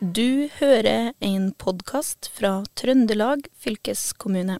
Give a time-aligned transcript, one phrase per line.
[0.00, 4.54] Du hører en podkast fra Trøndelag fylkeskommune.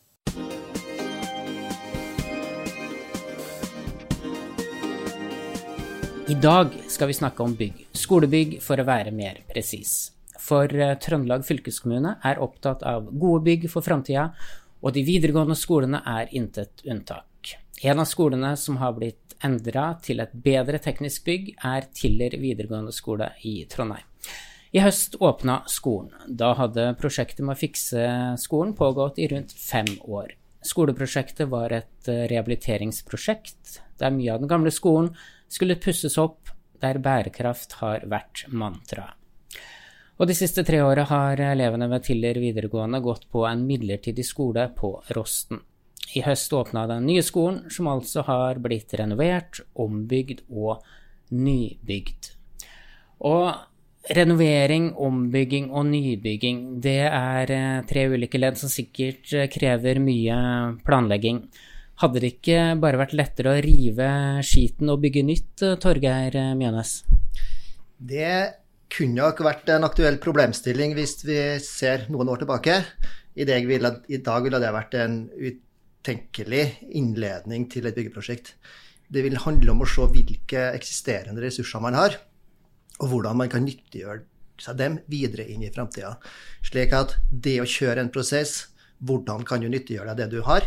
[6.29, 7.87] I dag skal vi snakke om bygg.
[7.97, 10.11] Skolebygg, for å være mer presis.
[10.37, 14.29] For eh, Trøndelag fylkeskommune er opptatt av gode bygg for framtida,
[14.85, 17.57] og de videregående skolene er intet unntak.
[17.81, 22.93] En av skolene som har blitt endra til et bedre teknisk bygg, er Tiller videregående
[22.93, 24.05] skole i Trondheim.
[24.71, 26.13] I høst åpna skolen.
[26.29, 28.03] Da hadde prosjektet med å fikse
[28.39, 30.37] skolen pågått i rundt fem år.
[30.63, 35.11] Skoleprosjektet var et eh, rehabiliteringsprosjekt der mye av den gamle skolen
[35.51, 39.11] skulle pusses opp, der bærekraft har vært mantra.
[40.21, 44.69] Og de siste tre åra har elevene ved Tiller videregående gått på en midlertidig skole
[44.77, 45.65] på Rosten.
[46.15, 50.85] I høst åpna den nye skolen, som altså har blitt renovert, ombygd og
[51.31, 52.35] nybygd.
[53.27, 53.51] Og
[54.17, 60.37] renovering, ombygging og nybygging, det er eh, tre ulike ledd som sikkert eh, krever mye
[60.87, 61.45] planlegging.
[62.01, 64.09] Hadde det ikke bare vært lettere å rive
[64.47, 66.95] skiten og bygge nytt, eh, Torgeir Mjønes?
[68.01, 68.35] Det
[68.91, 72.81] kunne nok vært en aktuell problemstilling hvis vi ser noen år tilbake.
[73.39, 76.65] I, dag ville, i dag ville det vært en utenkelig
[76.99, 78.57] innledning til et byggeprosjekt.
[79.11, 82.19] Det vil handle om å se hvilke eksisterende ressurser man har,
[83.01, 84.23] og hvordan man kan nyttiggjøre
[84.61, 86.15] seg dem videre inn i framtida.
[86.67, 88.71] Slik at det å kjøre en prosess,
[89.01, 90.67] hvordan kan du nyttiggjøre deg det du har,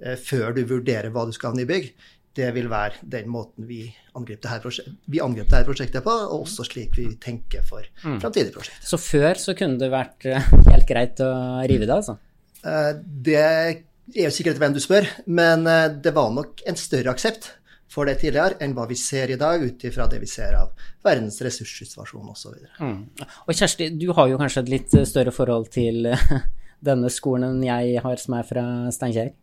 [0.00, 1.92] eh, før du vurderer hva du skal ha nybygg,
[2.36, 6.44] det vil være den måten vi angriper dette, prosjektet, vi angriper dette prosjektet på, og
[6.44, 8.18] også slik vi tenker for mm.
[8.20, 8.84] framtidige prosjekter.
[8.84, 11.32] Så før så kunne det vært eh, helt greit å
[11.68, 12.16] rive det, altså?
[12.64, 15.64] Eh, det er jo sikkert hvem du spør, men
[16.00, 17.50] det var nok en større aksept
[17.92, 20.72] for det tidligere enn hva vi ser i dag, ut ifra det vi ser av
[21.06, 22.58] verdens ressurssituasjon osv.
[22.82, 23.00] Mm.
[23.46, 26.10] Og Kjersti, du har jo kanskje et litt større forhold til
[26.88, 28.64] denne skolen enn jeg har, som er fra
[28.94, 29.34] Steinkjer?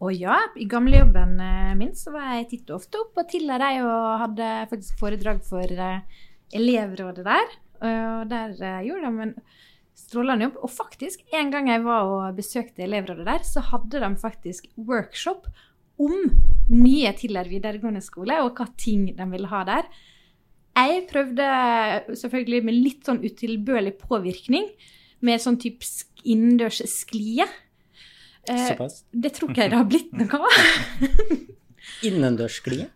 [0.00, 3.58] Å ja, i gamlejobben eh, min så var jeg titt og ofte opp og Tilla
[3.60, 6.22] deg og hadde faktisk foredrag for uh,
[6.56, 7.58] elevrådet der.
[7.84, 9.34] Og der uh, gjorde de en
[10.00, 10.56] strålende jobb.
[10.64, 15.50] Og faktisk, en gang jeg var og besøkte elevrådet der, så hadde de faktisk workshop
[16.00, 16.14] om
[16.70, 19.88] nye Tiller videregående skole og hva ting de ville ha der.
[20.80, 21.46] Jeg prøvde
[22.16, 24.68] selvfølgelig med litt sånn utilbørlig påvirkning,
[25.26, 25.84] med sånn type
[26.24, 27.44] innendørs sklie.
[28.48, 29.02] Eh, Såpass?
[29.12, 30.60] Det tror ikke jeg det har blitt noe av.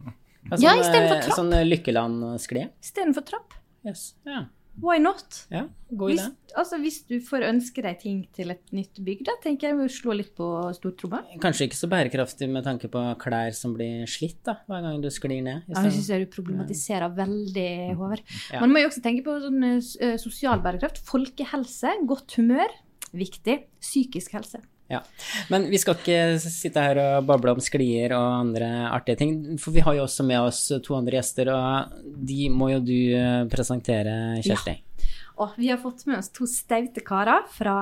[0.04, 0.12] Ja,
[0.44, 1.36] Altså, ja, istedenfor trapp.
[1.38, 2.66] Sånn Lykkeland-sklie?
[2.84, 3.54] Istedenfor trapp.
[3.88, 4.10] Yes.
[4.28, 4.42] Ja.
[4.82, 5.44] Why not?
[5.54, 6.24] Ja, god idé.
[6.24, 9.78] Hvis, altså, hvis du får ønske deg ting til et nytt bygg, da tenker jeg
[9.78, 11.22] vi slå litt på stortromma.
[11.42, 15.10] Kanskje ikke så bærekraftig med tanke på klær som blir slitt da, hver gang du
[15.14, 15.62] sklir ned.
[15.70, 17.14] Ja, jeg syns du problematiserer ja.
[17.22, 17.70] veldig,
[18.00, 18.24] Håvard.
[18.50, 18.64] Ja.
[18.64, 21.02] Man må jo også tenke på sånn, uh, sosial bærekraft.
[21.06, 22.78] Folkehelse, godt humør,
[23.14, 23.60] viktig.
[23.84, 24.64] Psykisk helse.
[24.92, 25.00] Ja.
[25.48, 29.74] Men vi skal ikke sitte her og bable om sklier og andre artige ting, for
[29.74, 33.44] vi har jo også med oss to andre gjester, og de må jo du eh,
[33.52, 34.76] presentere, Kjersti.
[34.76, 35.12] Ja.
[35.44, 37.80] Og vi har fått med oss to staute karer fra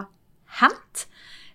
[0.61, 1.07] Hent.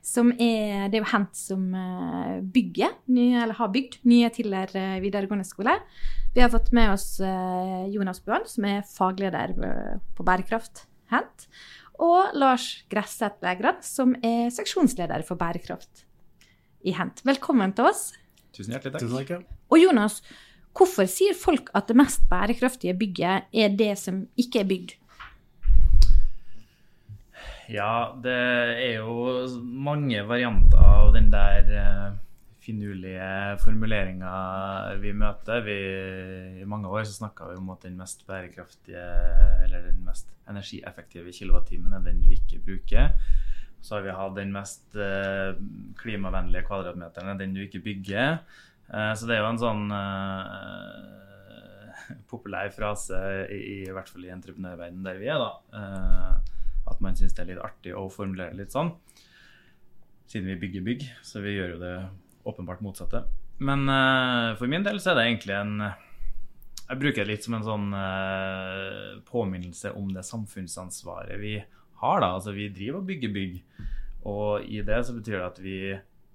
[0.07, 4.99] Som er, det er jo Hent som eh, bygger, eller har bygd, nye Tiller eh,
[5.03, 5.73] videregående skole.
[6.35, 7.15] Vi har fått med oss
[7.89, 9.55] Jonas Bøhn, som er fagleder
[10.13, 11.47] på bærekraft Hent
[12.01, 16.05] og Lars Gresseth Lægrad, som er seksjonsleder for bærekraft
[16.85, 17.23] i Hent.
[17.25, 18.11] Velkommen til oss.
[18.55, 19.05] Tusen hjertelig takk.
[19.05, 19.47] Tusen takk.
[19.73, 20.21] Og Jonas,
[20.77, 24.95] hvorfor sier folk at det mest bærekraftige bygget er det som ikke er bygd?
[27.67, 32.26] Ja, det er jo mange varianter av den der uh
[32.67, 35.63] finurlige formuleringer vi møter.
[35.65, 35.75] Vi,
[36.61, 39.03] I mange år så snakka vi om at den mest bærekraftige
[39.65, 43.13] eller den mest energieffektive kilowattimen er den du ikke bruker.
[43.81, 45.53] Så har vi hatt den mest eh,
[46.01, 48.39] klimavennlige kvadratmeteren, den du ikke bygger.
[48.89, 51.01] Eh, så det er jo en sånn eh,
[52.31, 53.21] populær frase,
[53.53, 55.51] i, i, hvert fall i entreprenørverdenen der vi er, da.
[56.87, 58.91] At man syns det er litt artig å formulere litt sånn.
[60.27, 61.97] Siden vi bygger bygg, så vi gjør jo det
[62.47, 63.23] åpenbart motsatte.
[63.57, 67.57] Men uh, for min del så er det egentlig en Jeg bruker det litt som
[67.57, 71.57] en sånn uh, påminnelse om det samfunnsansvaret vi
[72.01, 72.21] har.
[72.21, 73.57] da, altså Vi driver og bygger bygg,
[74.29, 75.79] og i det så betyr det at vi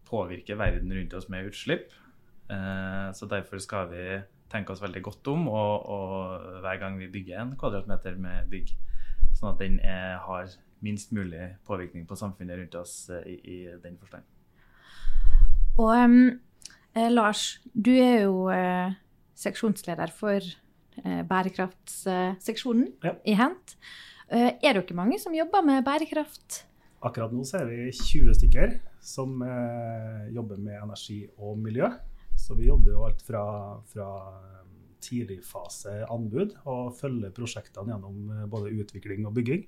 [0.08, 1.94] påvirker verden rundt oss med utslipp.
[2.50, 4.04] Uh, så derfor skal vi
[4.52, 8.74] tenke oss veldig godt om og, og hver gang vi bygger en kvadratmeter med bygg,
[9.38, 10.52] sånn at den er, har
[10.84, 14.26] minst mulig påvirkning på samfunnet rundt oss i, i den forstand.
[15.80, 18.92] Og eh, Lars, du er jo eh,
[19.40, 23.14] seksjonsleder for eh, bærekraftsseksjonen ja.
[23.24, 23.76] i Hent.
[24.28, 26.64] Eh, Er dere mange som jobber med bærekraft?
[27.02, 31.88] Akkurat nå så er vi 20 stykker som eh, jobber med energi og miljø.
[32.38, 33.42] Så vi jobber jo alt fra,
[33.90, 34.08] fra
[35.02, 39.64] tidligfaseanbud anbud og følger prosjektene gjennom eh, både utvikling og bygging.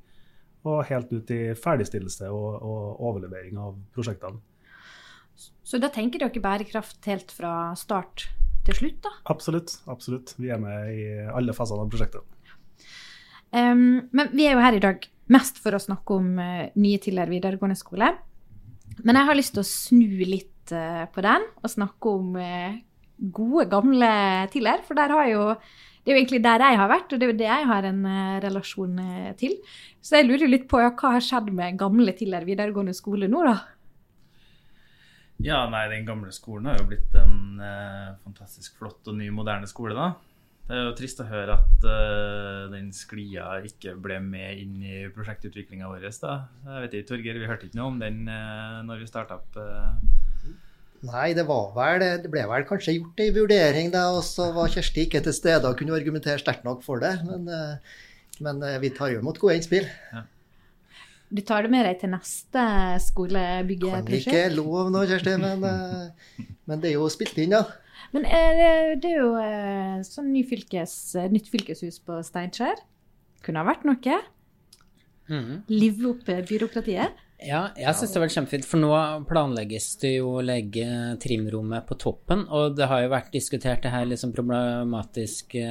[0.64, 4.40] Og helt ut i ferdigstillelse og, og overlevering av prosjektene.
[5.64, 8.28] Så da tenker dere bærekraft helt fra start
[8.64, 9.12] til slutt, da?
[9.32, 9.78] Absolutt.
[9.90, 10.34] absolutt.
[10.40, 12.24] Vi er med i alle fasene av prosjektet.
[13.54, 17.00] Um, men vi er jo her i dag mest for å snakke om uh, nye
[17.02, 18.10] Tiller videregående skole.
[19.04, 22.76] Men jeg har lyst til å snu litt uh, på den og snakke om uh,
[23.34, 24.12] gode, gamle
[24.52, 24.82] Tiller.
[24.86, 25.48] For der har jo
[26.04, 27.86] det er jo egentlig der jeg har vært, og det er jo det jeg har
[27.88, 28.00] en
[28.44, 28.98] relasjon
[29.40, 29.54] til.
[30.04, 33.24] Så jeg lurer jo litt på ja, hva har skjedd med gamle Tiller videregående skole
[33.32, 33.54] nå, da?
[35.42, 39.66] Ja, nei, den gamle skolen har jo blitt en eh, fantastisk flott og ny, moderne
[39.68, 40.12] skole, da.
[40.64, 45.02] Det er jo trist å høre at eh, den sklia ikke ble med inn i
[45.12, 46.06] prosjektutviklinga vår.
[46.22, 46.36] da.
[46.64, 49.58] Jeg vet ikke, Torgeir, vi hørte ikke noe om den eh, når vi starta opp.
[49.60, 50.54] Eh.
[51.04, 54.72] Nei, det var vel Det ble vel kanskje gjort ei vurdering, da, og så var
[54.72, 57.12] Kjersti ikke til stede og kunne argumentere sterkt nok for det.
[57.28, 58.00] Men, eh,
[58.46, 59.84] men vi tar jo imot gode innspill.
[61.30, 62.64] Du tar det med deg til neste
[63.08, 64.28] skolebyggeprosjekt?
[64.28, 67.64] Kan ikke lov nå, Kjersti, men, eh, men det er jo spilt inn, da.
[68.12, 72.76] Men eh, det- det er jo eh, sånn ny fylkes, nytt fylkeshus på Steinkjer.
[73.42, 74.20] Kunne ha vært noe.
[75.28, 75.62] Mhm.
[75.68, 77.12] Live opp byråkratiet.
[77.44, 78.90] Ja, jeg syns det var kjempefint, for nå
[79.28, 83.90] planlegges det jo å legge trimrommet på toppen, og det har jo vært diskutert det
[83.90, 85.64] her liksom problematiske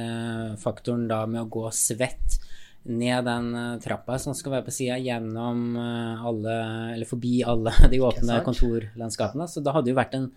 [0.60, 2.38] faktoren da med å gå svett
[2.84, 6.56] ned den eh, trappa som skal være på sida gjennom eh, alle,
[6.94, 10.30] eller forbi alle de åpne kontorlandskapene, så da hadde det jo vært en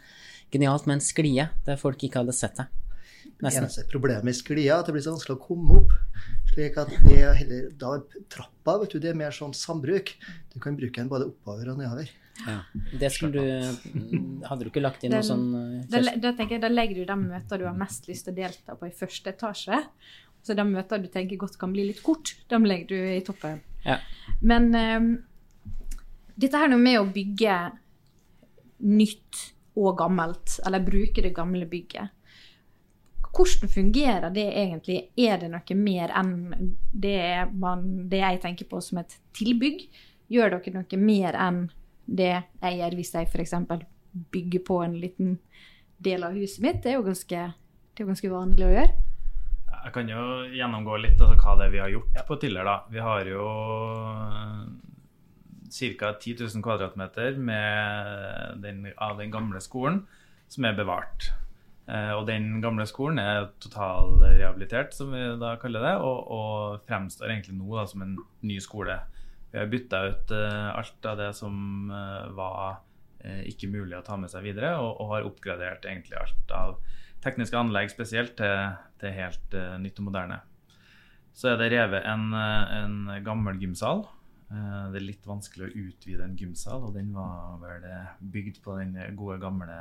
[0.53, 2.69] genialt med en sklie der folk ikke hadde sett det.
[3.43, 3.67] Nesten.
[3.67, 5.91] Eneste problemet med sklia er at det blir så vanskelig å komme opp.
[6.53, 7.97] slik at det er heller, da
[8.33, 10.15] Trappa vet du, det er mer sånn sambruk.
[10.53, 12.09] Du kan bruke den både oppover og nedover.
[12.45, 12.59] Ja.
[12.99, 16.61] Det skulle du Hadde du ikke lagt inn noe sånn eh, Da, da, tenker jeg,
[16.61, 19.33] da legger du de møtene du har mest lyst til å delta på i første
[19.33, 19.79] etasje.
[20.45, 23.59] Så de møter du tenker godt kan bli litt kort, de legger du i toppen.
[23.83, 23.97] Ja.
[24.41, 25.09] Men um,
[26.37, 27.57] dette her med å bygge
[28.85, 29.41] nytt
[29.77, 32.13] og gammelt, eller bruke det gamle bygget.
[33.37, 34.99] Hvordan fungerer det egentlig?
[35.17, 36.31] Er det noe mer enn
[36.93, 37.19] det,
[37.53, 39.83] man, det jeg tenker på som et tilbygg?
[40.33, 41.59] Gjør dere noe mer enn
[42.07, 43.53] det jeg gjør hvis jeg f.eks.
[44.33, 45.37] bygger på en liten
[46.01, 46.81] del av huset mitt?
[46.81, 47.43] Det er jo ganske,
[47.93, 49.06] det er ganske vanlig å gjøre.
[49.87, 52.67] Jeg kan jo gjennomgå litt altså, hva det er vi har gjort på Tiller.
[52.67, 52.73] da.
[52.91, 53.43] Vi har jo
[55.71, 56.09] ca.
[56.19, 60.01] 10 000 kvadratmeter med den, av den gamle skolen
[60.51, 61.29] som er bevart.
[61.87, 67.31] Eh, og den gamle skolen er totalrehabilitert, som vi da kaller det, og, og fremstår
[67.31, 68.99] egentlig nå da, som en ny skole.
[69.53, 72.81] Vi har bytta ut eh, alt av det som eh, var
[73.23, 76.75] eh, ikke mulig å ta med seg videre, og, og har oppgradert egentlig alt av
[77.23, 80.41] tekniske anlegg spesielt til, til helt uh, nytt og moderne.
[81.37, 84.07] Så er det revet en, eh, en gammel gymsal.
[84.47, 87.85] Uh, det er litt vanskelig å utvide en gymsal, og den var vel
[88.33, 89.75] bygd på den gode, gamle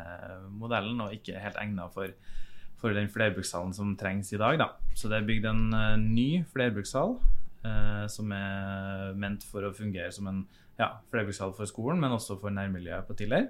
[0.52, 2.12] modellen og ikke helt egnet for,
[2.76, 4.58] for den flerbrukssalen som trengs i dag.
[4.60, 4.68] Da.
[4.92, 7.16] Så det er bygd en uh, ny flerbrukssal
[7.64, 10.42] eh, som er ment for å fungere som en
[10.76, 13.49] ja, flerbrukssal for skolen, men også for nærmiljøet på Tiller.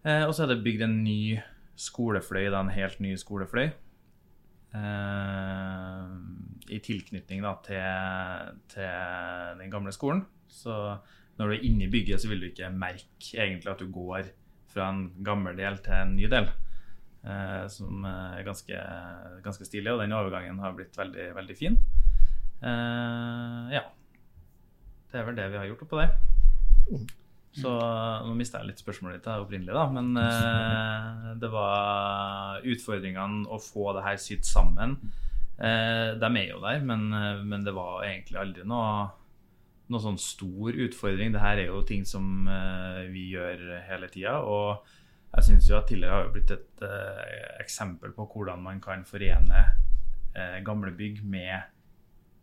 [0.00, 1.36] Og så er det bygd en ny
[1.80, 3.70] skolefløy, da, en helt ny skolefløy.
[4.76, 6.10] Eh,
[6.70, 10.24] I tilknytning da, til, til den gamle skolen.
[10.50, 10.74] Så
[11.38, 14.32] når du er inne i bygget, så vil du ikke merke egentlig at du går
[14.70, 16.50] fra en gammel del til en ny del.
[17.20, 18.82] Eh, som er ganske,
[19.44, 21.80] ganske stilig, og den overgangen har blitt veldig, veldig fin.
[22.62, 23.86] Eh, ja.
[25.10, 26.14] Det er vel det vi har gjort oppå der.
[27.50, 27.70] Så
[28.26, 29.86] nå mista jeg litt spørsmålet ditt opprinnelig, da.
[29.90, 34.94] Men eh, det var utfordringene å få det her sydd sammen.
[35.58, 39.08] Eh, de er jo der, men, eh, men det var egentlig aldri noe,
[39.90, 41.34] noe sånn stor utfordring.
[41.34, 44.38] Det her er jo ting som eh, vi gjør hele tida.
[44.46, 44.86] Og
[45.34, 49.02] jeg syns jo at tidligere har jo blitt et eh, eksempel på hvordan man kan
[49.06, 49.66] forene
[50.38, 51.66] eh, gamle bygg med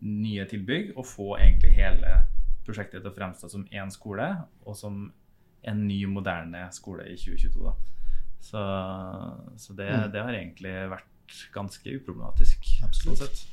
[0.04, 2.20] nye tilbygg, og få egentlig hele
[2.68, 4.28] prosjektet til å fremstå som én skole,
[4.68, 5.06] og som
[5.68, 7.64] en ny, moderne skole i 2022.
[7.64, 7.74] Da.
[8.40, 8.62] Så,
[9.58, 10.12] så det, Mm.
[10.14, 12.68] det har egentlig vært ganske uproblematisk.
[12.86, 13.18] Absolutt.
[13.18, 13.48] Sånn sett.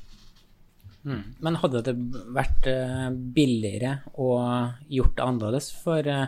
[1.05, 1.23] Mm.
[1.45, 1.95] Men hadde det
[2.33, 5.71] vært eh, billigere og gjort det annerledes?
[5.83, 6.27] For eh,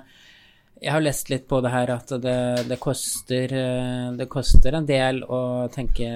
[0.83, 2.39] jeg har lest litt på det her at det,
[2.69, 6.11] det, koster, eh, det koster en del å tenke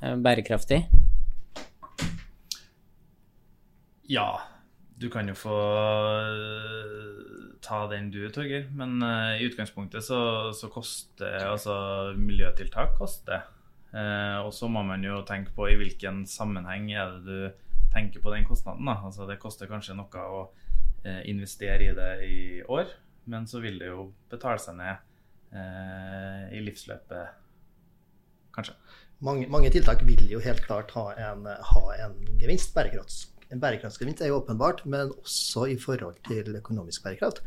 [0.00, 0.80] bærekraftig.
[4.10, 4.40] Ja,
[4.96, 5.56] du kan jo få
[6.24, 8.68] eh, ta den du, Torgeir.
[8.76, 10.18] Men uh, i utgangspunktet så,
[10.56, 11.76] så koster altså
[12.16, 13.44] miljøtiltak koster.
[13.92, 18.24] Uh, og så må man jo tenke på i hvilken sammenheng er det du tenker
[18.24, 18.88] på den kostnaden.
[18.88, 18.98] da.
[19.04, 22.88] Altså Det koster kanskje noe å uh, investere i det i år,
[23.28, 25.04] men så vil det jo betale seg ned
[25.56, 27.36] i livsløpet,
[28.52, 28.74] kanskje.
[29.24, 32.74] Mange, mange tiltak vil jo helt klart ha en, ha en gevinst.
[32.74, 33.22] Bærekrafts,
[33.52, 37.42] en bærekraftsgevinst er jo åpenbart, men også i forhold til økonomisk bærekraft.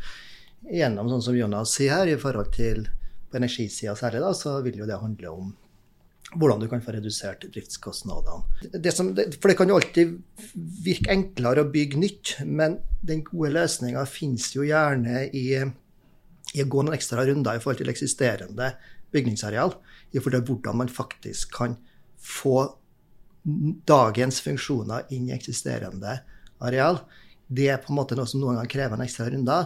[0.70, 2.86] Gjennom, sånn som Jonas sier her, i forhold til
[3.30, 5.52] på energisida særlig, da, så vil jo det handle om
[6.38, 8.70] hvordan du kan få redusert driftskostnadene.
[8.78, 10.12] Det som, for det kan jo alltid
[10.86, 16.68] virke enklere å bygge nytt, men den gode løsninga finnes jo gjerne i, i, å
[16.70, 18.76] gå noen ekstra runder i forhold til eksisterende
[19.16, 19.74] bygningsareal.
[20.14, 21.80] I forhold til hvordan man faktisk kan
[22.22, 22.62] få
[23.88, 26.20] dagens funksjoner inn i eksisterende
[26.64, 27.02] areal.
[27.48, 29.60] Det er på en måte noe som noen ganger krever en ekstra runde,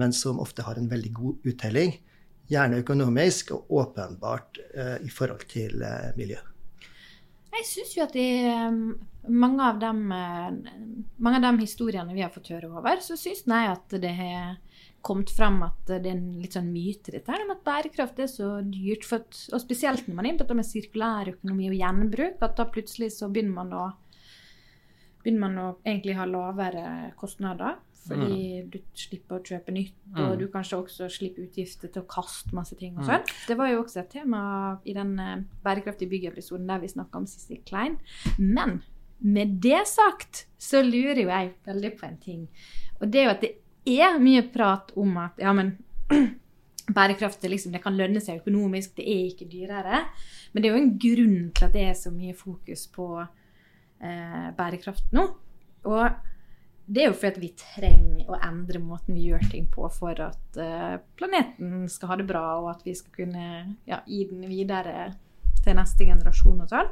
[0.00, 1.94] men som ofte har en veldig god uttelling.
[2.50, 6.40] Gjerne økonomisk og åpenbart uh, i forhold til uh, miljø.
[7.50, 8.30] Jeg syns jo at i
[9.30, 9.90] mange av, de,
[11.18, 14.54] mange av de historiene vi har fått høre over, så syns jeg at det har
[15.04, 18.30] kommet frem at det er en litt sånn myte dette her, om at bærekraft er
[18.30, 19.06] så dyrt.
[19.08, 22.42] For at, og spesielt når man er inne på dette med sirkulær økonomi og gjenbruk,
[22.46, 23.84] at da plutselig så begynner man å,
[25.22, 26.84] begynner man å egentlig ha lavere
[27.20, 27.80] kostnader.
[28.00, 28.68] Fordi mm.
[28.72, 30.38] du slipper å kjøpe nytt, og mm.
[30.40, 32.94] du kanskje også slipper utgifter til å kaste masse ting.
[32.96, 33.08] og mm.
[33.10, 33.26] sånn.
[33.26, 33.42] Mm.
[33.50, 34.40] Det var jo også et tema
[34.88, 35.34] i den uh,
[35.66, 37.98] bærekraftige byggepisoden der vi snakka om Sissy Klein.
[38.38, 38.80] Men
[39.20, 42.46] med det sagt så lurer jo jeg veldig på en ting.
[43.00, 43.52] Og det er jo at det
[43.86, 45.74] er mye prat om at ja, men
[46.96, 50.02] bærekraft liksom, det kan lønne seg økonomisk, det er ikke dyrere.
[50.52, 54.50] Men det er jo en grunn til at det er så mye fokus på eh,
[54.56, 55.26] bærekraft nå.
[55.88, 56.26] Og
[56.90, 60.60] det er jo fordi vi trenger å endre måten vi gjør ting på for at
[60.60, 63.44] eh, planeten skal ha det bra, og at vi skal kunne
[63.86, 65.12] ja, gi den videre
[65.62, 66.90] til neste generasjon og sånn.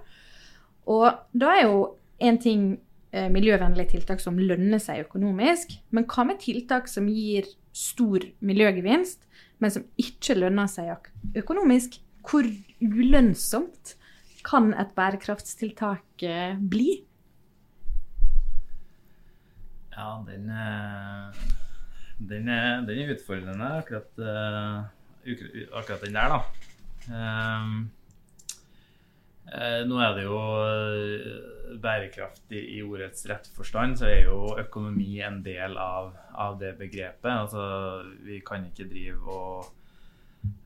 [0.89, 1.81] Og da er jo
[2.25, 2.69] en ting
[3.13, 9.23] miljøvennlige tiltak som lønner seg økonomisk, men hva med tiltak som gir stor miljøgevinst,
[9.63, 12.01] men som ikke lønner seg økonomisk?
[12.29, 12.45] Hvor
[12.85, 13.95] ulønnsomt
[14.45, 16.99] kan et bærekraftstiltak uh, bli?
[19.97, 21.33] Ja, den, er,
[22.21, 24.13] den, er, den er utfordrende, akkurat,
[25.75, 26.43] akkurat den der, da.
[27.09, 27.89] Uh,
[29.89, 30.39] nå er det jo
[31.83, 37.31] bærekraftig i ordets rette forstand, så er jo økonomi en del av, av det begrepet.
[37.33, 37.65] Altså,
[38.27, 39.75] vi kan ikke drive og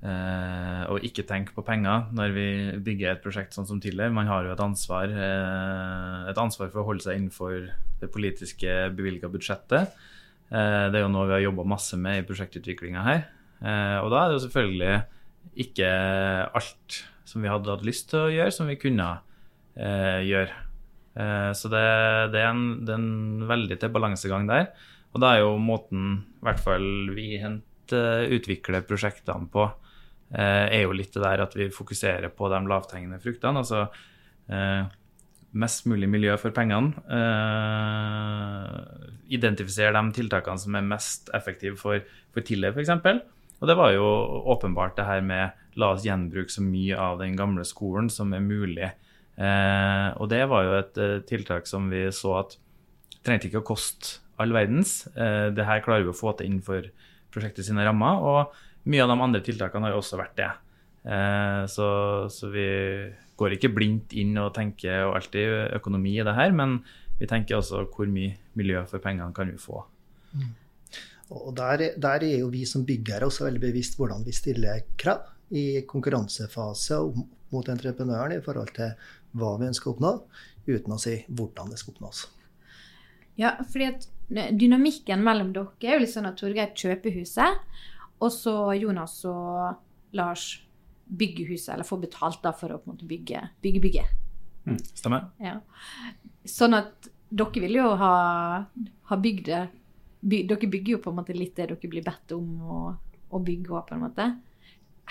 [0.03, 2.47] Uh, og ikke tenke på penger når vi
[2.85, 4.15] bygger et prosjekt sånn som tidligere.
[4.15, 5.11] Man har jo et ansvar,
[6.29, 7.71] et ansvar for å holde seg innenfor
[8.03, 9.95] det politiske bevilga budsjettet.
[10.53, 13.25] Det er jo noe vi har jobba masse med i prosjektutviklinga her.
[14.05, 14.95] og da er det jo selvfølgelig
[15.65, 15.91] ikke
[16.61, 16.99] alt
[17.33, 19.09] som vi hadde hatt lyst til å gjøre, som vi kunne
[19.73, 20.53] gjøre.
[21.57, 21.85] så det,
[22.35, 24.67] det, er en, det, er en, veldig til balansegang der.
[25.13, 26.87] Og da er jo måten, i hvert fall
[27.17, 29.67] vi henter uh, utvikler prosjektene på,
[30.33, 33.61] eh, er jo litt det der at vi fokuserer på de lavthengende fruktene.
[33.61, 33.87] altså
[34.49, 34.85] uh,
[35.53, 36.95] mest mulig miljø for pengene.
[37.13, 38.81] Uh,
[39.29, 42.01] identifisere de tiltakene som er mest effektive for,
[42.33, 42.89] for Tiller, f.eks.
[43.63, 44.07] Og det var jo
[44.53, 48.43] åpenbart det her med la oss gjenbruke så mye av den gamle skolen som er
[48.43, 48.91] mulig.
[49.39, 52.59] Eh, og det var jo et eh, tiltak som vi så at
[53.23, 55.05] trengte ikke å koste all verdens.
[55.15, 56.89] det her klarer vi å få til innenfor
[57.31, 58.19] prosjektet sine rammer.
[58.19, 60.51] Og mye av de andre tiltakene har jo også vært det.
[61.03, 61.89] Eh, så,
[62.31, 62.67] så, vi
[63.39, 66.81] går ikke blindt inn og tenker og alltid økonomi i det her, men
[67.19, 69.85] vi tenker også hvor mye miljø for pengene kan vi få.
[70.33, 70.53] Mm.
[71.31, 75.31] Og der, der, er jo vi som byggere også veldig bevisst hvordan vi stiller krav
[75.53, 76.99] i konkurransefase
[77.53, 78.93] mot entreprenøren i forhold til
[79.39, 80.13] hva vi ønsker å oppnå,
[80.69, 82.27] uten å si hvordan det skal oppnås.
[83.41, 84.09] Ja, fordi at
[84.59, 87.63] dynamikken mellom dere er jo litt sånn at Torgeir kjøper huset,
[88.23, 90.47] og så Jonas og Lars
[91.13, 94.19] bygger huset, eller får betalt da for å på en måte bygge, bygge bygget.
[94.69, 95.27] Mm, stemmer.
[95.43, 95.59] Ja.
[96.49, 98.15] Sånn at dere vil jo ha,
[99.11, 99.63] ha bygd det
[100.23, 102.83] by, Dere bygger jo på en måte litt det dere blir bedt om å,
[103.31, 104.29] å bygge òg, på en måte.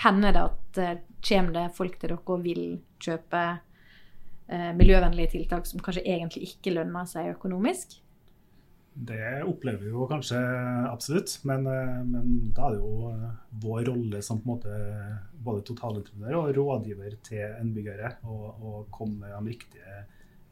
[0.02, 2.62] Hender det at uh, kommer det folk til dere og vil
[3.02, 8.00] kjøpe uh, miljøvennlige tiltak som kanskje egentlig ikke lønner seg økonomisk?
[8.92, 10.38] Det opplever vi jo kanskje
[10.90, 13.12] absolutt, men, eh, men, da er det jo
[13.62, 14.80] vår rolle som på en måte
[15.32, 20.02] både totalentreprenør og rådgiver til innbyggere å komme med de riktige,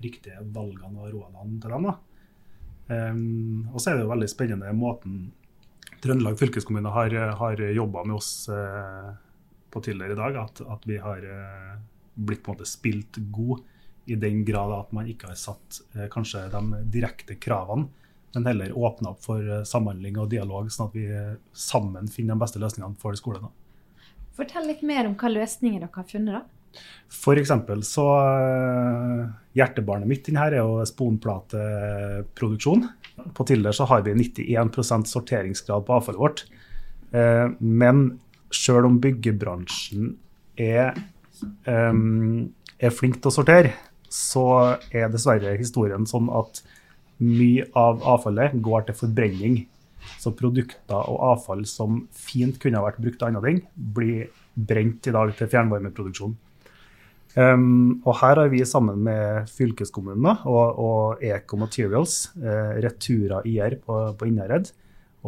[0.01, 1.91] riktige, valgene og rådene til dem.
[1.91, 1.95] da.
[2.91, 5.29] Um, og så er det jo veldig spennende måten
[6.01, 9.13] Trøndelag fylkeskommune har, har jobba med oss uh,
[9.71, 10.39] på tidligere i dag.
[10.41, 11.75] At, at vi har uh,
[12.15, 13.61] blitt på en måte spilt god
[14.11, 17.91] i den grad at man ikke har satt uh, kanskje de direkte kravene,
[18.35, 21.07] men heller åpna opp for samhandling og dialog, sånn at vi
[21.53, 23.51] sammen finner de beste løsningene for skolen.
[24.39, 26.39] Fortell litt mer om hva løsninger dere har funnet.
[26.39, 26.60] da.
[27.11, 29.27] For eksempel så uh,
[29.59, 32.87] Hjertebarnet mitt inn her er jo sponplateproduksjon.
[33.37, 36.45] På Tiller så har vi 91% sorteringsgrad på avfallet vårt.
[37.11, 38.21] Uh, men
[38.55, 40.15] sjøl om byggebransjen
[40.61, 40.95] er,
[41.67, 43.75] um, er flink til å sortere,
[44.11, 46.63] så er dessverre historien sånn at
[47.21, 49.59] mye av avfallet går til forbrenning.
[50.23, 55.11] Så produkter og avfall som fint kunne ha vært brukt til andre ting, blir brent
[55.11, 56.39] i dag til fjernvarmeproduksjon.
[57.39, 63.77] Um, og her har vi sammen med fylkeskommunene og, og Eco Materials, eh, Retura IR
[63.85, 64.73] på, på Innherred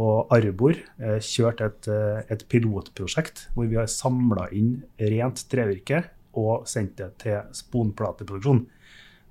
[0.01, 6.03] og Arbor eh, kjørt et, eh, et, pilotprosjekt hvor vi har samla inn rent trevirke
[6.39, 8.65] og sendt det til sponplateproduksjon.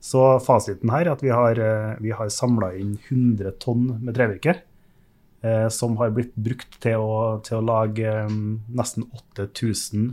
[0.01, 4.15] Så fasiten her er at vi har, eh, vi har samla inn 100 tonn med
[4.15, 4.61] trevirke.
[5.41, 8.11] Eh, som har blitt brukt til å, til å lage
[8.69, 10.11] nesten 8000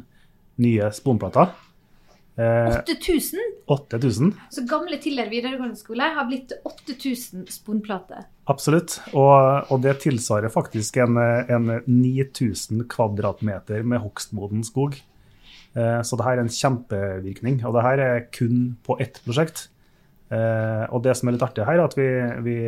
[0.64, 1.52] nye sponplater.
[2.38, 3.38] 8000?
[3.38, 4.32] Eh, 8000.
[4.50, 8.28] Så gamle Tiller videregående skole har blitt 8000 sponplater?
[8.46, 9.00] Absolutt.
[9.10, 15.00] Og, og, det tilsvarer faktisk en, en 9000 kvadratmeter med hogstmoden skog.
[15.74, 17.60] Eh, så det her er en kjempevirkning.
[17.66, 19.66] Og det her er kun på ett prosjekt.
[20.30, 22.08] Eh, og det som er litt artig her, er at vi,
[22.46, 22.58] vi,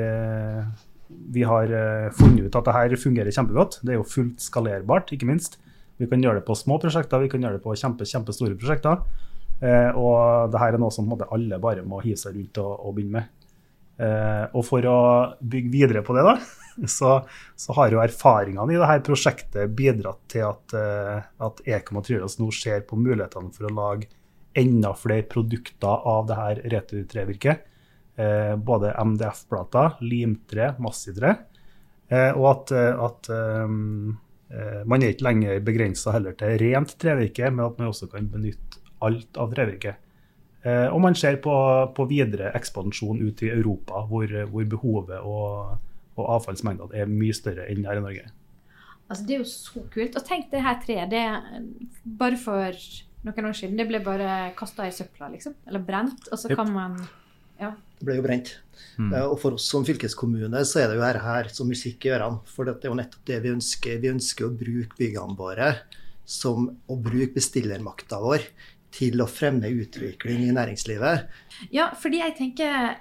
[1.38, 1.78] vi har
[2.18, 3.84] funnet ut at det her fungerer kjempegodt.
[3.84, 5.60] Det er jo fullt skalerbart, ikke minst.
[6.00, 9.02] Vi kan gjøre det på små prosjekter, vi kan gjøre det på kjempe, kjempestore prosjekter.
[9.60, 12.72] Eh, og det her er noe som måte, alle bare må hive seg rundt og,
[12.78, 13.36] og begynne med.
[14.00, 15.00] Eh, og for å
[15.40, 16.36] bygge videre på det, da,
[16.98, 17.18] så,
[17.58, 22.38] så har jo erfaringene i dette prosjektet bidratt til at, eh, at Ekom og Trylas
[22.40, 24.08] nå ser på mulighetene for å lage
[24.58, 27.66] enda flere produkter av det her returtrevirket.
[28.20, 31.36] Eh, både MDF-plater, limtre, massivtre.
[32.08, 33.32] Eh, og at, eh, at
[34.90, 38.79] man er ikke lenger begrensa heller til rent trevirke, men at man også kan benytte
[39.06, 39.96] alt av trevirke.
[40.60, 41.52] Eh, og man ser på,
[41.96, 45.78] på, videre ekspansjon ut i Europa, hvor, hvor behovet og,
[46.18, 48.26] og avfallsmengdene er mye større enn her i Norge.
[49.10, 50.18] Altså, det er jo så kult.
[50.18, 51.10] Og tenk det her treet.
[51.10, 51.24] Det
[52.20, 52.76] bare for
[53.26, 55.56] noen år siden det ble bare kasta i søpla, liksom.
[55.66, 56.28] Eller brent.
[56.30, 57.00] Og så kan man
[57.60, 57.74] ja.
[57.98, 58.54] Det ble jo brent.
[58.96, 59.10] Mm.
[59.28, 62.40] Og for oss som fylkeskommune så er det jo her, her som musikk i ørene.
[62.48, 63.98] For det er jo nettopp det vi ønsker.
[64.00, 65.72] Vi ønsker å bruke byggene våre
[66.30, 68.46] som å bruke bestillermakta vår
[68.94, 71.30] til å fremme utvikling i næringslivet.
[71.74, 72.98] Ja, fordi jeg tenker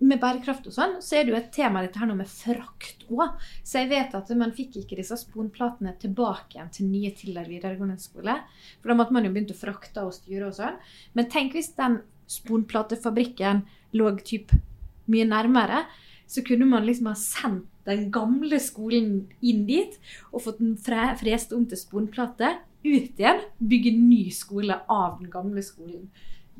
[0.00, 3.02] med bærekraft og sånn, så er det jo et tema dette her nå med frakt
[3.12, 3.36] òg.
[3.66, 7.98] Så jeg vet at man fikk ikke disse sponplatene tilbake igjen til nye Tiller videregående
[8.00, 8.38] skole.
[8.80, 10.78] For da måtte man jo begynt å frakte og styre og sånn.
[11.12, 13.66] Men tenk hvis den sponplatefabrikken
[13.98, 14.54] lå typ
[15.10, 15.84] mye nærmere,
[16.30, 19.96] så kunne man liksom ha sendt den gamle skolen inn dit
[20.30, 25.62] og fått den frest om til sponplate ut igjen, bygge ny skole av den gamle
[25.64, 26.08] skolen.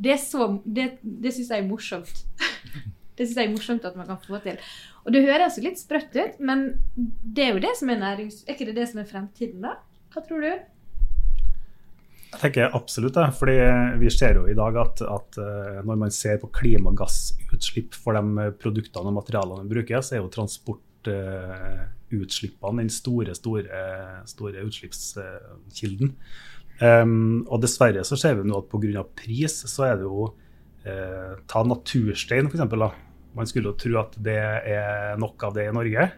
[0.00, 2.24] Det, er det, det syns jeg er morsomt.
[3.16, 4.60] det syns jeg er morsomt at man kan få til.
[5.04, 8.42] Og det høres jo litt sprøtt ut, men det er jo det som er nærings...
[8.46, 9.78] Er ikke det det som er fremtiden, da?
[10.12, 10.52] Hva tror du?
[12.30, 13.26] Jeg tenker absolutt det.
[13.34, 13.56] fordi
[13.98, 18.50] vi ser jo i dag at, at eh, når man ser på klimagassutslipp for de
[18.60, 23.82] produktene og materialene vi bruker, så er jo transport utslippene den store, store,
[24.28, 26.14] store utslippskilden.
[26.80, 29.04] Um, og dessverre så ser vi nå at pga.
[29.16, 30.30] pris så er det jo
[30.88, 32.64] eh, Ta naturstein, f.eks.
[33.36, 36.08] Man skulle jo tro at det er nok av det i Norge.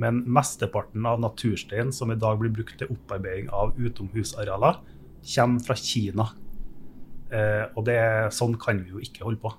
[0.00, 4.80] Men mesteparten av naturstein som i dag blir brukt til opparbeiding av utomhusarealer,
[5.26, 6.28] kommer fra Kina.
[7.32, 7.98] Eh, og det,
[8.36, 9.52] sånn kan vi jo ikke holde på.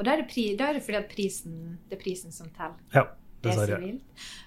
[0.00, 1.56] Og da er er det fordi at prisen,
[1.90, 2.80] det er prisen som teller.
[2.94, 3.04] Ja.
[3.40, 4.04] Det er så vilt.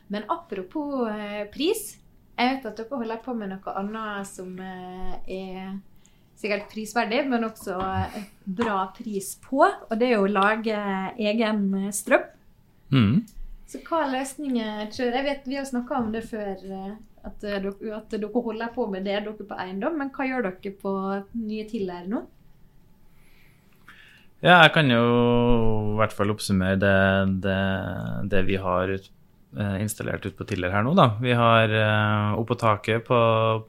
[0.10, 2.00] Men apropos eh, pris.
[2.38, 5.76] Jeg vet at dere holder på med noe annet som eh, er
[6.38, 7.78] sikkert prisverdig, men også
[8.46, 9.62] bra pris på.
[9.62, 10.78] Og det er jo å lage
[11.22, 12.26] egen eh, strøm.
[12.94, 13.24] Mm.
[13.70, 16.60] Så hva er løsninger Jeg vet Vi har snakka om det før,
[17.26, 20.02] at dere, at dere holder på med det dere på eiendom.
[20.02, 20.94] Men hva gjør dere på
[21.46, 22.26] nye Tiller nå?
[24.44, 25.04] Ja, jeg kan jo
[25.94, 26.96] i hvert fall oppsummere det,
[27.46, 27.60] det,
[28.28, 30.92] det vi har eh, installert ut på Tiller her nå.
[31.00, 31.14] Da.
[31.24, 33.20] Vi har uh, oppå taket på,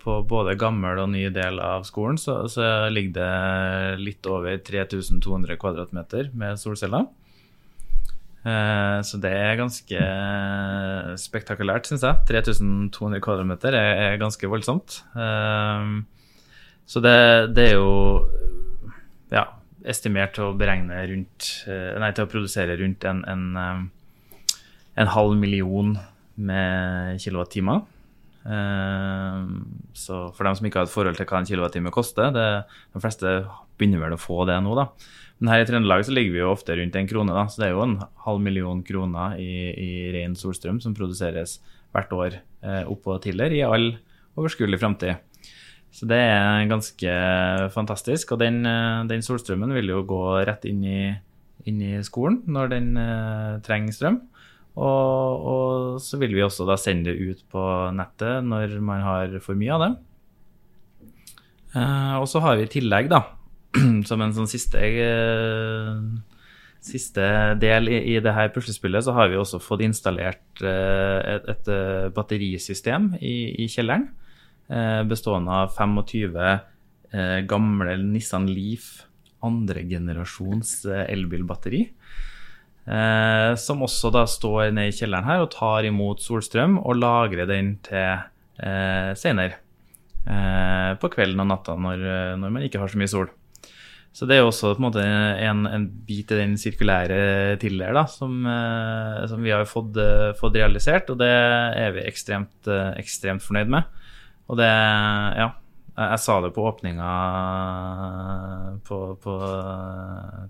[0.03, 5.61] på, både gammel og ny del av skolen så, så ligger det litt over 3200
[5.63, 7.07] kvadratmeter med solceller.
[8.45, 10.07] Eh, så det er ganske
[11.23, 12.27] spektakulært, syns jeg.
[12.29, 15.01] 3200 kvadratmeter er, er ganske voldsomt.
[15.17, 15.95] Eh,
[16.85, 17.19] så det,
[17.57, 17.95] det er jo
[19.33, 19.47] ja,
[19.85, 24.55] estimert til å rundt eh, Nei, til å produsere rundt en, en, eh,
[25.03, 25.95] en halv million
[26.37, 27.85] med kilowattimer.
[28.45, 29.43] Eh,
[29.95, 33.03] Så for dem som ikke har et forhold til hva en kilowattime koster, det, de
[33.03, 33.37] fleste
[33.79, 34.89] begynner vel å få det nå, da.
[35.41, 37.69] Men her i Trøndelag så ligger vi jo ofte rundt en krone, da, så det
[37.69, 41.59] er jo en halv million kroner i, i ren solstrøm som produseres
[41.95, 42.37] hvert år
[42.89, 43.91] oppå Tiller i all
[44.39, 45.19] overskuelig framtid.
[45.95, 47.11] Så det er ganske
[47.75, 48.35] fantastisk.
[48.35, 51.03] Og den, eh, den solstrømmen vil jo gå rett inn i,
[51.71, 54.19] inn i skolen når den uh, trenger strøm.
[54.75, 57.63] Og, og så vil vi også da sende det ut på
[57.95, 59.93] nettet når man har for mye av det.
[61.75, 63.23] Uh, og så har vi i tillegg, da,
[64.09, 65.99] som en sånn siste uh,
[66.85, 67.25] Siste
[67.57, 71.71] del i, i det her puslespillet, så har vi også fått installert et, et
[72.13, 73.33] batterisystem i,
[73.65, 74.05] i kjelleren.
[74.69, 79.05] Eh, bestående av 25 eh, gamle Nissan Leaf
[79.45, 81.89] andregenerasjons eh, elbilbatteri.
[83.57, 87.71] Som også da står nede i kjelleren her og tar imot solstrøm og lagrer den
[87.81, 88.21] til
[89.17, 89.57] senere.
[91.01, 92.05] På kvelden og natta når,
[92.43, 93.31] når man ikke har så mye sol.
[94.13, 98.05] Så det er også på en måte en, en bit i den sirkulære tiller da,
[98.05, 98.45] som,
[99.33, 99.97] som vi har fått,
[100.37, 102.69] fått realisert, og det er vi ekstremt,
[103.01, 104.04] ekstremt fornøyd med.
[104.51, 105.53] Og det Ja,
[105.95, 107.11] jeg, sa det på åpninga
[108.87, 109.35] på, på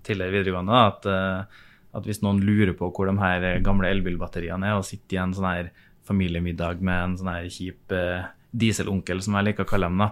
[0.05, 4.71] Tiller videregående, da, at, eh, at hvis noen lurer på hvor de her gamle elbilbatteriene
[4.71, 5.69] er, og sitter i en sånn her
[6.05, 10.09] familiemiddag med en sånn her kjip eh, dieselonkel, som jeg liker å kalle dem, da,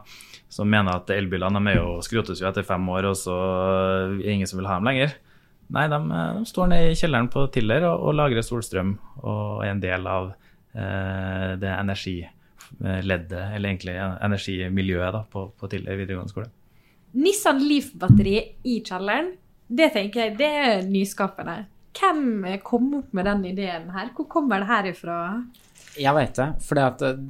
[0.54, 4.36] som mener at elbilene er jo, skrotes jo etter fem år, og så er det
[4.36, 5.18] ingen som vil ha dem lenger.
[5.74, 8.94] Nei, de, de står nede i kjelleren på Tiller og, og lagrer solstrøm
[9.24, 10.34] og er en del av
[10.76, 11.74] eh, det
[12.82, 16.50] energileddet, eller egentlig energimiljøet da, på, på Tiller videregående skole.
[17.14, 19.34] Nissan Leaf-batteri i kjelleren,
[19.70, 21.64] det tenker jeg det er nyskapende.
[21.94, 24.10] Hvem kom opp med den ideen her?
[24.16, 25.18] Hvor kommer det her ifra?
[25.94, 26.82] Jeg vet det, for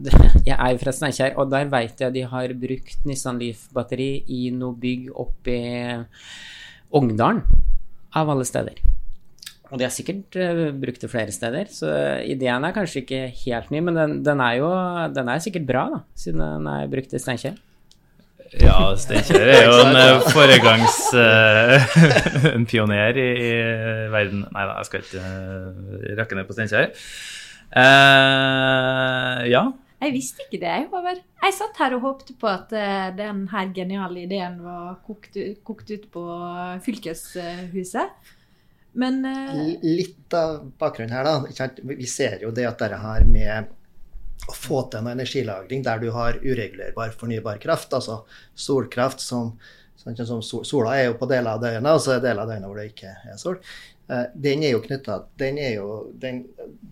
[0.48, 4.80] jeg er fra Steinkjer, og der vet jeg de har brukt Nissan Leaf-batteri i noe
[4.80, 6.00] bygg oppe i
[6.94, 7.44] Ongdalen,
[8.14, 8.80] av alle steder.
[9.74, 11.90] Og de har sikkert eh, brukt det flere steder, så
[12.30, 14.72] ideen er kanskje ikke helt ny, men den, den er jo
[15.16, 17.58] den er sikkert bra, da, siden den er brukt i Steinkjer.
[18.62, 20.98] Ja, Steinkjer er jo en eh, foregangs...
[21.18, 21.96] eh,
[22.54, 23.54] en pioner i, i
[24.14, 24.44] verden.
[24.54, 26.92] Nei da, jeg skal ikke uh, rakke ned på Steinkjer.
[27.82, 29.64] Eh, ja.
[30.04, 31.18] Jeg visste ikke det, jeg.
[31.48, 32.70] Jeg satt her og håpte på at
[33.18, 36.24] den her geniale ideen var kokt, kokt ut på
[36.86, 38.34] fylkeshuset.
[38.94, 39.62] Men uh...
[39.82, 41.70] Litt av bakgrunnen her, da.
[41.94, 43.72] Vi ser jo det at dette her med
[44.50, 48.24] å få til en energilagring der du har uregulerbar fornybar kraft, altså
[48.56, 49.54] solkraft som,
[50.00, 52.70] sånn som Sola er jo på deler av døgnet, og så er deler av døgnet
[52.70, 53.60] hvor det ikke er sol.
[54.12, 55.88] Eh, Den er jo knytta den jo,
[56.20, 56.44] den,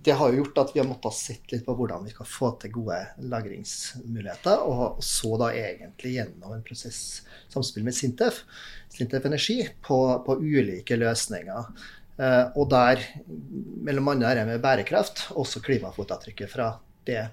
[0.06, 2.54] Det har jo gjort at vi har måttet sett litt på hvordan vi skal få
[2.62, 3.02] til gode
[3.34, 7.02] lagringsmuligheter, og så da egentlig gjennom en prosess
[7.54, 8.44] samspill med Sintef,
[8.92, 11.72] Sintef Energi, på, på ulike løsninger.
[12.22, 13.04] Eh, og der,
[13.86, 16.74] mellom annet det med bærekraft, også klimafotavtrykket fra
[17.08, 17.24] det,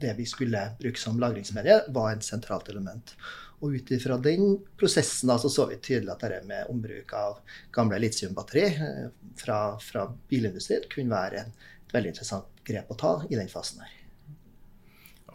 [0.00, 3.14] det vi skulle bruke som lagringsmedie, var et sentralt element.
[3.58, 7.40] Og ut ifra den prosessen da, så, vi tydelig at dette med ombruk av
[7.74, 9.06] gamle litiumbatteri eh,
[9.40, 13.97] fra, fra bilindustrien kunne være et veldig interessant grep å ta i den fasen her.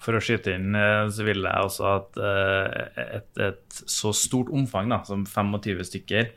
[0.04, 4.52] For å skyte inn, eh, så vil jeg også at eh, et, et så stort
[4.54, 6.34] omfang da, som 25 stykker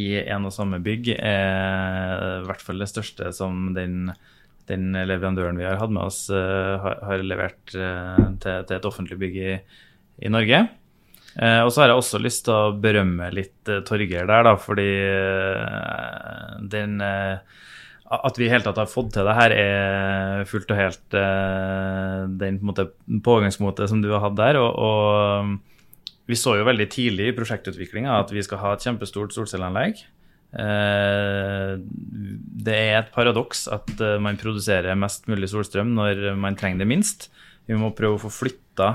[0.00, 4.12] i en og samme bygg er i hvert fall det største som den,
[4.70, 9.18] den leverandøren vi har hatt med oss, eh, har, har levert til, til et offentlig
[9.20, 9.56] bygg i,
[10.26, 10.68] i Norge.
[11.38, 14.56] Eh, og så har jeg også lyst til å berømme litt eh, Torgeir der, da,
[14.58, 17.60] fordi eh, den eh,
[18.10, 22.24] At vi i hele tatt har fått til det her, er fullt og helt eh,
[22.40, 22.86] den på
[23.22, 24.58] pågangsmotet som du har hatt der.
[24.58, 29.34] Og, og vi så jo veldig tidlig i prosjektutviklinga at vi skal ha et kjempestort
[29.34, 30.02] solcelleanlegg.
[30.50, 31.72] Eh,
[32.66, 36.90] det er et paradoks at eh, man produserer mest mulig solstrøm når man trenger det
[36.90, 37.28] minst.
[37.70, 38.92] Vi må prøve å få flytta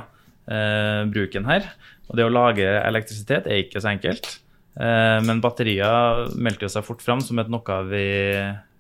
[0.52, 1.70] eh, bruken her.
[2.10, 4.40] Og det å lage elektrisitet er ikke så enkelt.
[4.76, 8.02] Men batterier meldte seg fort fram som et noe vi,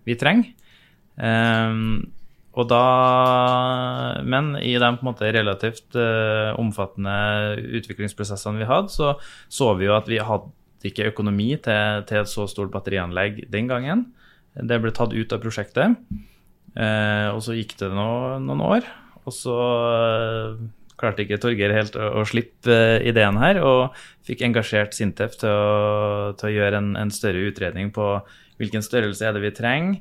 [0.05, 0.53] vi trenger.
[1.15, 2.11] Um,
[2.55, 2.83] og da,
[4.23, 9.15] men i de måte relativt uh, omfattende utviklingsprosessene vi hadde, så
[9.51, 10.53] så vi jo at vi hadde
[10.85, 14.05] ikke økonomi til, til et så stort batterianlegg den gangen.
[14.55, 15.97] Det ble tatt ut av prosjektet.
[16.75, 18.87] Uh, og så gikk det no, noen år,
[19.23, 20.63] og så uh,
[20.99, 26.33] klarte ikke Torgeir helt å, å slippe ideen her, og fikk engasjert Sintef til å,
[26.39, 28.05] til å gjøre en, en, større utredning på
[28.59, 29.95] hvilken størrelse er det vi trenger.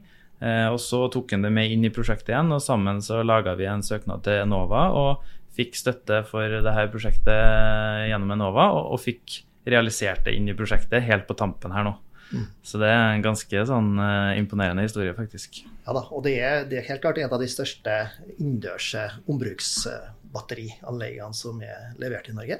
[0.44, 3.50] Eh, og så tok han det med inn i prosjektet igjen, og sammen så laga
[3.58, 5.10] vi en søknad til Enova og
[5.54, 9.24] fikk støtte for dette prosjektet gjennom Enova, og, og fikk
[9.68, 11.94] realisert det inn i prosjektet helt på tampen her nå.
[12.34, 12.46] Mm.
[12.66, 15.50] Så det er en ganske sånn uh, imponerende historie, faktisk.
[15.84, 17.92] Ja da, og det er, det er helt klart en av de største
[18.34, 18.94] innendørs
[19.30, 22.58] ombruksbatterianleggene som er levert i Norge.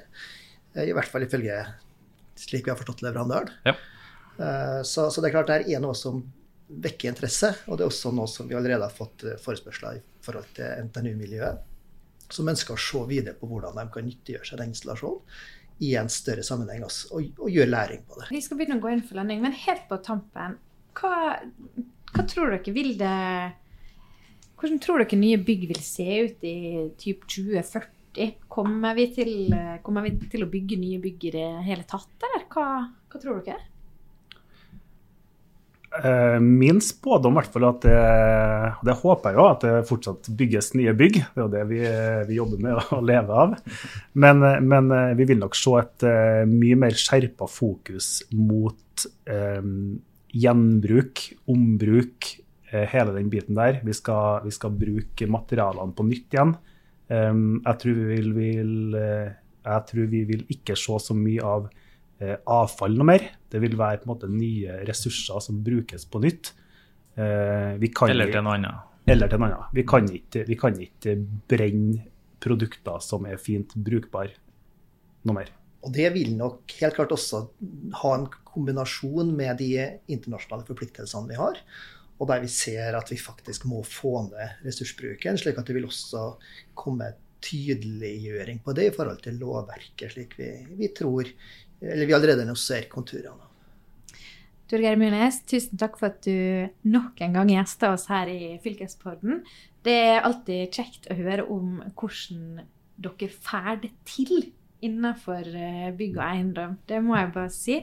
[0.75, 1.59] Eh, I hvert fall ifølge
[2.39, 3.53] slik vi har forstått leverandøren.
[3.67, 3.77] Ja.
[4.35, 6.25] Uh, så, så, det er klart det er noe som
[6.67, 10.49] vekker interesse, og det er også noe som vi allerede har fått forespørsler i forhold
[10.57, 11.61] til NTNU-miljøet,
[12.33, 16.11] som ønsker å se videre på hvordan de kan nyttiggjøre seg den installasjonen i en
[16.11, 18.31] større sammenheng også, og, og gjøre læring på det.
[18.33, 20.57] Vi skal begynne å gå inn for landing, men helt på tampen,
[20.99, 21.15] hva,
[22.15, 23.19] hva tror dere vil det
[24.55, 26.57] Hvordan tror dere nye bygg vil se ut i
[26.97, 27.94] typ 2040?
[28.48, 32.44] Kommer vi, til, kommer vi til å bygge nye bygg i det hele tatt, eller
[32.53, 32.66] hva,
[33.11, 33.70] hva tror dere?
[35.94, 37.98] Eh, min spådom hvert fall at det,
[38.87, 41.20] det håper jeg jo, at det fortsatt bygges nye bygg.
[41.22, 41.81] Det er jo det vi,
[42.31, 43.55] vi jobber med å leve av.
[44.18, 49.62] Men, men, eh, vi vil nok se et eh, mye mer skjerpa fokus mot eh,
[50.35, 52.33] gjenbruk, ombruk,
[52.74, 53.77] hele den biten der.
[53.87, 56.57] Vi skal, vi skal bruke materialene på nytt igjen.
[57.09, 61.67] Um, jeg, tror vi vil, vil, jeg tror vi vil ikke se så mye av
[61.69, 63.27] uh, avfall noe mer.
[63.51, 66.55] Det vil være på en måte nye ressurser som brukes på nytt.
[67.14, 68.95] Eh, eller til noe annet.
[69.07, 69.75] Eller til noe annet.
[69.77, 71.17] Vi kan ikke, vi kan ikke
[71.51, 72.09] brenne
[72.43, 74.35] produkter som er fint brukbare
[75.25, 75.53] noe mer.
[75.85, 77.43] Og det vil nok helt klart også
[78.01, 79.71] ha en kombinasjon med de
[80.12, 81.61] internasjonale forpliktelsene vi har.
[82.20, 85.88] Og der vi ser at vi faktisk må få ned ressursbruken, slik at det vil
[85.88, 86.29] også
[86.79, 87.11] komme
[87.44, 91.29] tydeliggjøring på det i forhold til lovverket, slik vi, vi tror
[91.85, 93.50] eller vi allerede nå ser konturene.
[94.70, 99.42] Torgeir Myrnes, tusen takk for at du nok en gang gjester oss her i Fylkespodden.
[99.85, 102.62] Det er alltid kjekt å høre om hvordan
[103.05, 104.48] dere får det til
[104.85, 106.79] innenfor eh, bygg og eiendom.
[106.88, 107.77] Det må jeg bare si.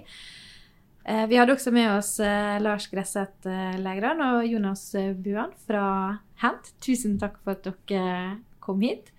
[1.03, 3.49] Eh, vi hadde også med oss eh, Lars Gresseth
[3.81, 5.83] Lægran og Jonas Buan fra
[6.43, 6.73] Hent.
[6.81, 9.09] Tusen takk for at dere kom hit.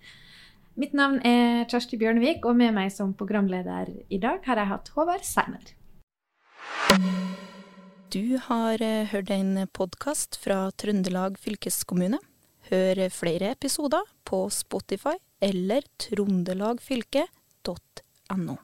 [0.79, 4.89] Mitt navn er Kjersti Bjørnevik, og med meg som programleder i dag har jeg hatt
[4.95, 5.73] Håvard Seiner.
[8.13, 12.19] Du har eh, hørt en podkast fra Trøndelag fylkeskommune.
[12.71, 18.57] Hør flere episoder på Spotify eller trondelagfylket.no.